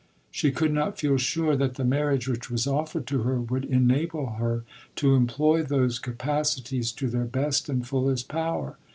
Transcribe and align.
She 0.31 0.49
could 0.51 0.73
not 0.73 0.97
feel 0.97 1.17
sure 1.17 1.55
that 1.55 1.75
the 1.75 1.85
marriage 1.85 2.27
which 2.27 2.49
was 2.49 2.65
offered 2.65 3.05
to 3.05 3.21
her 3.21 3.39
would 3.39 3.65
enable 3.65 4.31
her 4.39 4.63
to 4.95 5.13
employ 5.13 5.61
those 5.61 5.99
capacities 5.99 6.91
to 6.93 7.07
their 7.07 7.25
best 7.25 7.69
and 7.69 7.87
fullest 7.87 8.27
power. 8.27 8.79